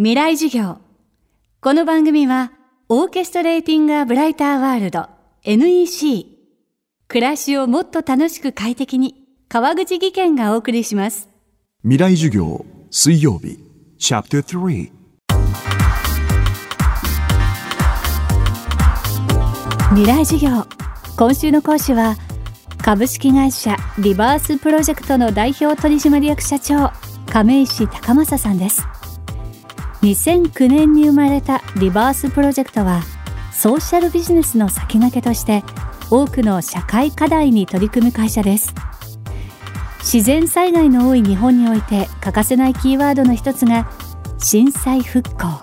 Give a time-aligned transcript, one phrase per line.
[0.00, 0.78] 未来授業。
[1.60, 2.52] この番組は
[2.88, 5.08] オーケストレーティング・ア・ブライター・ワールド
[5.42, 6.24] NEC
[7.08, 11.28] 暮らしをもっと楽しく快適に川口義賢がお送りします。
[11.82, 13.58] 未来授業水曜日。
[13.98, 14.92] チャプター3
[19.96, 20.64] 未来授業。
[21.16, 22.14] 今週の講師は
[22.84, 26.92] 株式会社リバースプロジェクトの代表取締役社長
[27.26, 28.86] 亀石高正さんです
[30.02, 33.02] 2009年に生まれたリバースプロジェクトは
[33.52, 35.64] ソーシャルビジネスの先駆けとして
[36.10, 38.74] 多くの社会課題に取り組む会社です。
[40.00, 43.90] 自然災害の多い日本において欠かせないキーワードの一つが
[44.38, 45.60] 震災復興。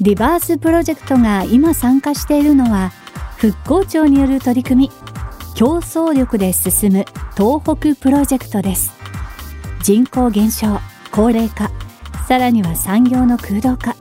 [0.00, 2.90] リバースプロジェクトが今参加しているのは
[3.38, 4.90] 復興庁による取り組み
[5.54, 7.04] 競争力で進む
[7.36, 8.92] 東北プロジェクトです。
[9.82, 10.78] 人口減少
[11.10, 11.70] 高齢化
[12.30, 13.96] さらには産業の空洞化。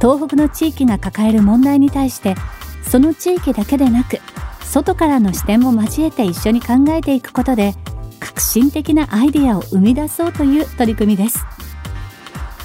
[0.00, 2.34] 東北の地域が抱える問題に対して
[2.82, 4.18] その地域だけでなく
[4.64, 7.74] 外からの視点も交えて一緒に考えていくことで
[8.18, 11.46] 革新的なアイデアを生み出そうという取り組みです。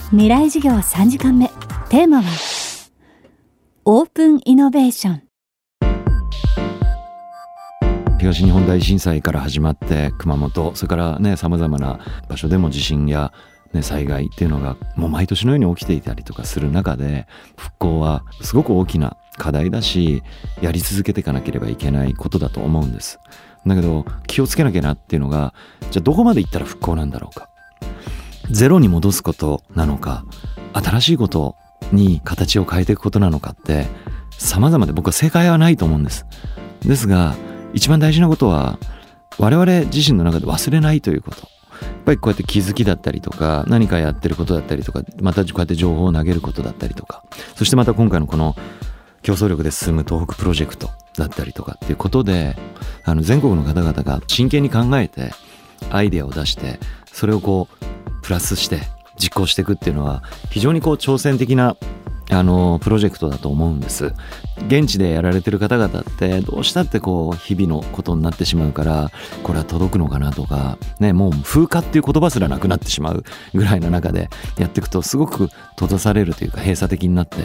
[0.10, 1.50] 未来事業3時間目。
[1.90, 2.30] テーマは
[3.86, 5.23] オープンイノベーション。
[8.20, 13.32] 東日本大震災から始まって熊本それからねさまざまな場所でも地震や
[13.73, 20.23] ね、災害っていうのがもう毎年のように起きていたりとかする中で復興はすごく大きな課題だし
[20.61, 23.20] やり続けていかなければいけないことだと思うんです。
[23.67, 25.53] だけど気をつけなきゃなっていうのが
[25.92, 27.50] じゃあどこまでいったら復興なんだろうか。
[28.50, 30.26] ゼロに戻すことなのか
[30.73, 31.56] 新しいこと
[31.92, 33.86] に形を変えていくことなのかって
[34.31, 36.26] 様々で僕は正解はないと思うんです。
[36.81, 37.36] ですが
[37.73, 38.80] 一番大事なことは
[39.38, 41.59] 我々自身の中で忘れないということ。
[42.10, 47.24] ぱりこうやって気づきだったりとか何かやってることだったりとかまたこうやって情報を投げることだったりとか
[47.56, 48.56] そしてまた今回のこの
[49.22, 52.56] 競争力で進む東北プロジェクトだったりとかっていうことで
[53.04, 55.32] あの全国の方々が真剣に考えて
[55.92, 56.80] アイデアを出して
[57.11, 58.80] それをこうプラスして
[59.17, 61.76] 実行していくっていうのは非常にこう挑戦的な
[62.32, 64.14] あのプロジェクトだと思うんです。
[64.67, 69.10] 現地でやられてる方々ってどうしたってこう日々のことになってしまうから
[69.42, 73.23] これは届くのかなとかねもう風化っていう言葉すらなくなってしまう
[73.54, 77.38] ぐらいの中でやっていくとすごく閉ざされるというか閉鎖的になって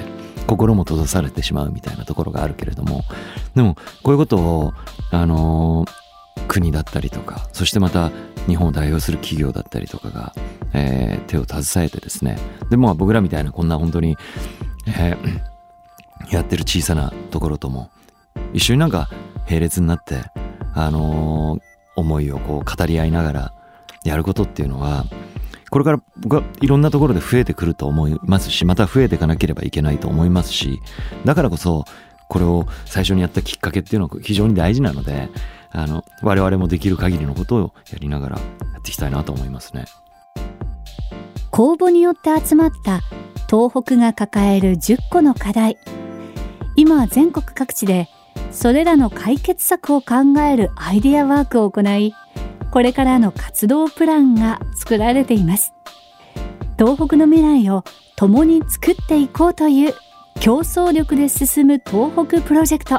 [0.46, 3.04] 心も閉ざされてしまうみたいなところがあるけれども。
[3.54, 4.72] でもこういうことを
[5.10, 5.86] あの
[6.48, 8.10] 国だったりとかそしてまた
[8.46, 10.34] 日本を代表する企業だったりとかが、
[10.74, 12.36] えー、手を携えてですね。
[12.68, 14.16] でも僕らみたいなこんな本当に
[14.86, 17.90] えー、やってる小さなところとも
[18.52, 19.08] 一緒になんか
[19.48, 20.22] 並列になって、
[20.74, 21.60] あのー、
[21.96, 23.54] 思いをこう語り合いながら
[24.04, 25.04] やることっていうのは
[25.70, 30.80] これから僕はいろんなところで増えてくると思いますしまた増えていかなければいけないと思いますし
[31.24, 31.84] だからこそ
[32.28, 35.28] これを最初にやったきっかけっていうのは非常に大事なので
[35.70, 38.44] あの我々もできる限りのことをやりながらや
[38.78, 39.86] っていきたいなと思いますね。
[41.50, 43.00] 公募によって集まった
[43.48, 45.78] 東北が抱える10個の課題。
[46.76, 48.08] 今全国各地で
[48.50, 52.14] それらの解決策を考えるアイデアワークを行い
[52.70, 55.72] これからの活動プランが作られています。
[56.76, 57.84] 東北の未来を
[58.16, 59.94] 共に作っていこうという
[60.40, 62.98] 競争力で進む東北プロジェクト。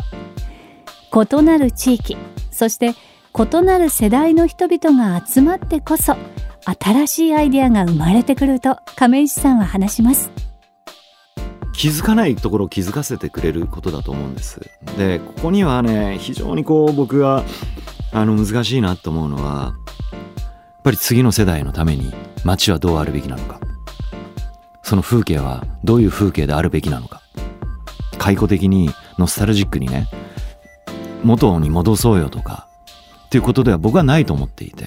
[1.40, 2.18] 異なる地域
[2.52, 2.94] そして
[3.38, 6.16] 異なる世代の人々が集まってこそ
[6.66, 10.32] 新しいアイデアが生まれてくると亀石さんは話します。
[11.74, 14.62] 気づかないところを気づかせてくれることだと思うんです。
[14.98, 17.44] でここにはね非常にこう僕が
[18.12, 19.74] あの難しいなと思うのは
[20.12, 20.18] や
[20.80, 23.60] っぱり次の世代のために街はどうあるべきなのか。
[24.82, 27.22] その風景はどういう風景であるべきなのか。
[28.18, 28.90] 解雇的に
[29.20, 30.08] ノスタルジックにね
[31.24, 32.68] 元に戻そうよとか
[33.26, 34.86] っていうことでは僕はないと思っていて。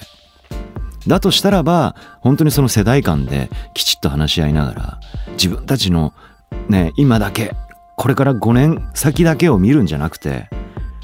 [1.07, 4.99] だとしたらば、本当にその世代間できちっと話し合いながら、
[5.31, 6.13] 自分たちの
[6.67, 7.55] ね、今だけ、
[7.95, 10.49] これから5年先だけを見るんじゃなくて、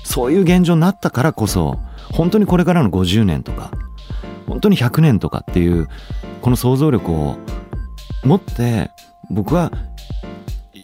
[0.03, 1.79] そういう現状になったからこそ、
[2.11, 3.71] 本当にこれからの50年とか、
[4.47, 5.87] 本当に100年とかっていう、
[6.41, 7.37] この想像力を
[8.23, 8.91] 持って、
[9.29, 9.71] 僕は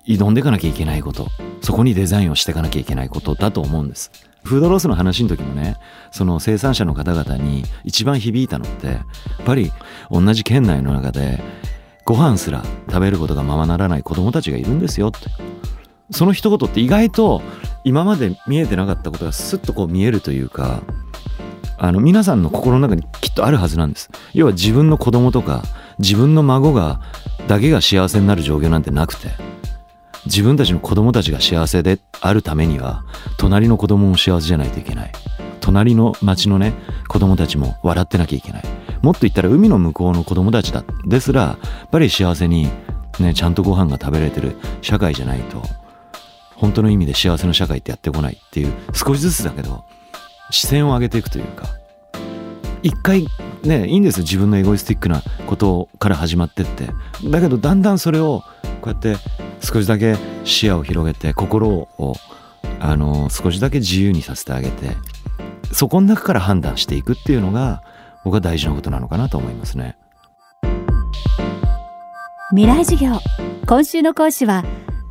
[0.07, 1.27] 挑んでいかなきゃいけないこと、
[1.61, 4.11] そこにデザインをしていかなきゃいけないことだと思うんです。
[4.43, 5.77] フードロスの話の時もね
[6.11, 9.71] その生産者の方々に一番響いたのってやっぱり
[10.09, 11.39] 同じ県内の中で
[12.05, 15.29] ご飯すら食べることがままならない子供たちがいるんですよって。
[16.11, 17.41] その一言って意外と
[17.85, 20.81] 今まで見えてなかったことがスッとこう見えるというか
[21.77, 24.09] あの皆さんの心の中にきっとあるはずなんです。
[24.33, 25.63] 要は自分の子供とか
[25.99, 26.99] 自分の孫が
[27.47, 29.50] だけが幸せになる状況なんてなくて。
[30.25, 33.03] 自分たちの子供たちが幸せであるためには
[33.37, 35.11] 隣の子供も幸せじゃないといけない。
[35.59, 36.73] 隣の町のね
[37.07, 38.63] 子供たちも笑ってなきゃいけない。
[39.01, 40.83] もっと言ったら海の向こうの子供たちだ。
[41.05, 42.69] ですらやっぱり幸せに
[43.19, 45.61] ねちゃんとご飯が食べられてる社会じゃないと
[46.55, 49.83] 本当の意味で幸せな社会ってやってこないっていう少しずつだけど
[50.51, 51.65] 視線を上げていくというか
[52.83, 53.27] 一回
[53.63, 54.23] ねいいんですよ。
[54.23, 56.89] 自分のエゴイスティックなことから始まってって。
[57.23, 58.43] だけどだんだんそれを
[58.81, 59.17] こうやって
[59.61, 62.15] 少しだけ視野を広げて心を
[62.79, 64.97] あの少しだけ自由にさせてあげて
[65.71, 67.83] そこの中から判断していくっていうのが
[68.23, 69.97] 僕は大事なことなのかなと思いますね。
[72.51, 73.19] 未来授業。
[73.65, 74.65] 今週の講師は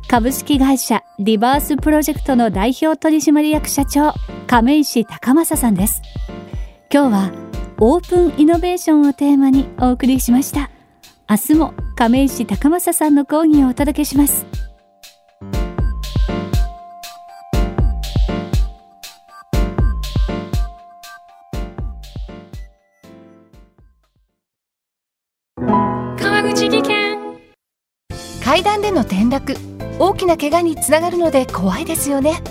[0.07, 4.13] 株式会社リバースプロジェクトの代表取締役社長
[4.45, 6.01] 亀石高正さんです。
[6.93, 7.31] 今日は
[7.79, 10.69] オープンイノベーションをテーマにお送りしました。
[11.27, 14.47] 明日も亀石高正さんの講義をお届けします。
[26.17, 27.19] 川口技研。
[28.43, 29.55] 階段での転落。
[29.99, 32.41] 大きな怪我につながるので怖いですよね。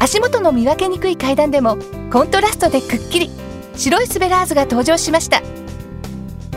[0.00, 1.78] 足元の見分けにくい階段でも
[2.10, 3.30] コントラストでくっきり。
[3.76, 5.40] 白いスベラーズが登場しました